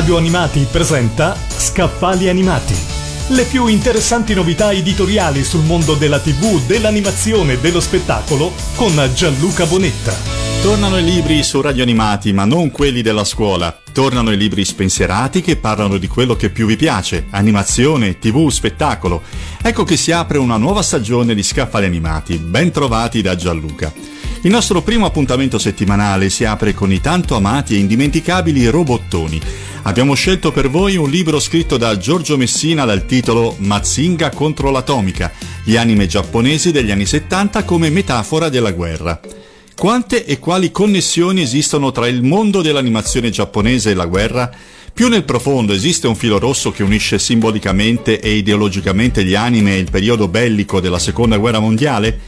Radio 0.00 0.16
Animati 0.16 0.66
presenta 0.70 1.36
Scaffali 1.46 2.30
Animati. 2.30 2.74
Le 3.28 3.44
più 3.44 3.66
interessanti 3.66 4.32
novità 4.32 4.72
editoriali 4.72 5.44
sul 5.44 5.62
mondo 5.62 5.92
della 5.92 6.18
TV, 6.18 6.58
dell'animazione 6.64 7.52
e 7.52 7.58
dello 7.58 7.80
spettacolo 7.80 8.50
con 8.76 8.98
Gianluca 9.14 9.66
Bonetta. 9.66 10.16
Tornano 10.62 10.96
i 10.96 11.04
libri 11.04 11.42
su 11.42 11.60
Radio 11.60 11.82
Animati, 11.82 12.32
ma 12.32 12.46
non 12.46 12.70
quelli 12.70 13.02
della 13.02 13.24
scuola. 13.24 13.78
Tornano 13.92 14.32
i 14.32 14.38
libri 14.38 14.64
spensierati 14.64 15.42
che 15.42 15.56
parlano 15.56 15.98
di 15.98 16.08
quello 16.08 16.34
che 16.34 16.48
più 16.48 16.64
vi 16.64 16.76
piace, 16.76 17.26
animazione, 17.28 18.18
tv, 18.18 18.48
spettacolo. 18.48 19.20
Ecco 19.60 19.84
che 19.84 19.98
si 19.98 20.12
apre 20.12 20.38
una 20.38 20.56
nuova 20.56 20.80
stagione 20.80 21.34
di 21.34 21.42
Scaffali 21.42 21.84
Animati, 21.84 22.38
ben 22.38 22.70
trovati 22.70 23.20
da 23.20 23.36
Gianluca. 23.36 23.92
Il 24.42 24.50
nostro 24.50 24.80
primo 24.80 25.04
appuntamento 25.04 25.58
settimanale 25.58 26.30
si 26.30 26.46
apre 26.46 26.72
con 26.72 26.90
i 26.90 27.02
tanto 27.02 27.36
amati 27.36 27.74
e 27.74 27.78
indimenticabili 27.78 28.66
robottoni. 28.68 29.68
Abbiamo 29.82 30.14
scelto 30.14 30.52
per 30.52 30.68
voi 30.68 30.96
un 30.96 31.08
libro 31.08 31.40
scritto 31.40 31.78
da 31.78 31.96
Giorgio 31.96 32.36
Messina 32.36 32.84
dal 32.84 33.06
titolo 33.06 33.56
Mazinga 33.58 34.28
contro 34.30 34.70
l'atomica, 34.70 35.32
gli 35.64 35.76
anime 35.76 36.06
giapponesi 36.06 36.70
degli 36.70 36.90
anni 36.90 37.06
70 37.06 37.64
come 37.64 37.88
metafora 37.88 38.50
della 38.50 38.72
guerra. 38.72 39.18
Quante 39.74 40.26
e 40.26 40.38
quali 40.38 40.70
connessioni 40.70 41.40
esistono 41.40 41.90
tra 41.92 42.06
il 42.06 42.22
mondo 42.22 42.60
dell'animazione 42.60 43.30
giapponese 43.30 43.90
e 43.90 43.94
la 43.94 44.04
guerra? 44.04 44.50
Più 44.92 45.08
nel 45.08 45.24
profondo 45.24 45.72
esiste 45.72 46.06
un 46.06 46.14
filo 46.14 46.38
rosso 46.38 46.70
che 46.70 46.82
unisce 46.82 47.18
simbolicamente 47.18 48.20
e 48.20 48.34
ideologicamente 48.34 49.24
gli 49.24 49.34
anime 49.34 49.74
e 49.74 49.78
il 49.78 49.90
periodo 49.90 50.28
bellico 50.28 50.80
della 50.80 50.98
seconda 50.98 51.38
guerra 51.38 51.60
mondiale? 51.60 52.20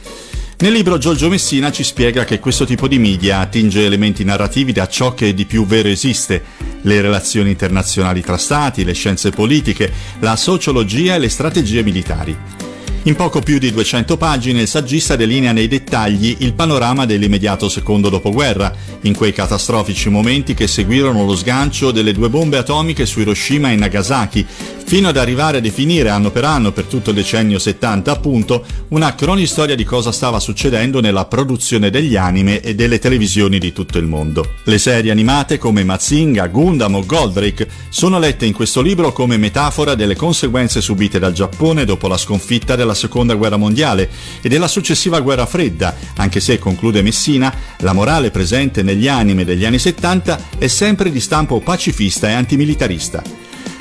Nel 0.63 0.71
libro 0.71 0.97
Giorgio 0.97 1.27
Messina 1.27 1.73
ci 1.73 1.83
spiega 1.83 2.23
che 2.23 2.39
questo 2.39 2.63
tipo 2.63 2.87
di 2.87 2.97
media 2.97 3.39
attinge 3.39 3.83
elementi 3.83 4.23
narrativi 4.23 4.71
da 4.71 4.87
ciò 4.87 5.13
che 5.13 5.33
di 5.33 5.43
più 5.45 5.65
vero 5.65 5.89
esiste, 5.89 6.41
le 6.83 7.01
relazioni 7.01 7.49
internazionali 7.49 8.21
tra 8.21 8.37
stati, 8.37 8.85
le 8.85 8.93
scienze 8.93 9.31
politiche, 9.31 9.91
la 10.19 10.37
sociologia 10.37 11.15
e 11.15 11.19
le 11.19 11.27
strategie 11.27 11.83
militari. 11.83 12.62
In 13.05 13.17
poco 13.17 13.41
più 13.41 13.57
di 13.57 13.69
200 13.69 14.15
pagine 14.15 14.61
il 14.61 14.67
saggista 14.69 15.17
delinea 15.17 15.51
nei 15.51 15.67
dettagli 15.67 16.37
il 16.39 16.53
panorama 16.53 17.05
dell'immediato 17.05 17.67
secondo 17.67 18.07
dopoguerra, 18.07 18.73
in 19.01 19.13
quei 19.13 19.33
catastrofici 19.33 20.07
momenti 20.07 20.53
che 20.53 20.67
seguirono 20.67 21.25
lo 21.25 21.35
sgancio 21.35 21.91
delle 21.91 22.13
due 22.13 22.29
bombe 22.29 22.55
atomiche 22.55 23.05
su 23.05 23.19
Hiroshima 23.19 23.71
e 23.71 23.75
Nagasaki, 23.75 24.45
fino 24.85 25.09
ad 25.09 25.17
arrivare 25.17 25.57
a 25.57 25.59
definire 25.59 26.09
anno 26.09 26.31
per 26.31 26.45
anno 26.45 26.71
per 26.71 26.85
tutto 26.85 27.09
il 27.09 27.17
decennio 27.17 27.59
70 27.59 28.09
appunto 28.09 28.65
una 28.89 29.15
cronistoria 29.15 29.75
di 29.75 29.83
cosa 29.83 30.13
stava 30.13 30.39
succedendo 30.39 31.01
nella 31.01 31.25
produzione 31.25 31.89
degli 31.89 32.15
anime 32.15 32.61
e 32.61 32.73
delle 32.73 32.99
televisioni 32.99 33.59
di 33.59 33.73
tutto 33.73 33.97
il 33.97 34.05
mondo. 34.05 34.53
Le 34.63 34.77
serie 34.77 35.11
animate 35.11 35.57
come 35.57 35.83
Mazinga, 35.83 36.47
Gundam 36.47 36.95
o 36.95 37.05
Goldrake 37.05 37.67
sono 37.89 38.17
lette 38.17 38.45
in 38.45 38.53
questo 38.53 38.79
libro 38.81 39.11
come 39.11 39.35
metafora 39.35 39.93
delle 39.93 40.15
conseguenze 40.15 40.79
subite 40.79 41.19
dal 41.19 41.33
Giappone 41.33 41.83
dopo 41.83 42.07
la 42.07 42.17
sconfitta 42.17 42.77
della 42.77 42.92
seconda 42.93 43.35
guerra 43.35 43.57
mondiale 43.57 44.09
e 44.41 44.49
della 44.49 44.67
successiva 44.67 45.19
guerra 45.19 45.45
fredda, 45.45 45.95
anche 46.15 46.39
se, 46.39 46.59
conclude 46.59 47.01
Messina, 47.01 47.53
la 47.79 47.93
morale 47.93 48.31
presente 48.31 48.83
negli 48.83 49.07
anime 49.07 49.45
degli 49.45 49.65
anni 49.65 49.79
70 49.79 50.39
è 50.57 50.67
sempre 50.67 51.11
di 51.11 51.19
stampo 51.19 51.59
pacifista 51.59 52.29
e 52.29 52.33
antimilitarista. 52.33 53.21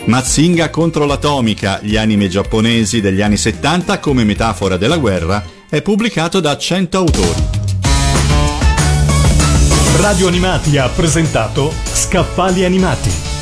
Mazinga 0.05 0.71
contro 0.71 1.05
l'atomica, 1.05 1.79
gli 1.83 1.97
anime 1.97 2.29
giapponesi 2.29 3.01
degli 3.01 3.23
anni 3.23 3.37
70 3.37 3.99
come 4.01 4.25
metafora 4.25 4.77
della 4.77 4.99
guerra, 4.99 5.45
è 5.69 5.81
pubblicato 5.81 6.41
da 6.41 6.57
100 6.57 6.99
autori. 6.99 7.43
Radio 9.97 10.27
Animati 10.27 10.77
ha 10.79 10.89
presentato 10.89 11.73
Scaffali 11.93 12.65
Animati. 12.65 13.42